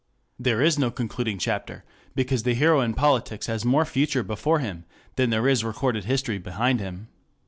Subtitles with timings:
[0.39, 1.83] There is no concluding chapter,
[2.15, 4.83] because the hero in politics has more future before him
[5.15, 7.07] than there is recorded history behind him.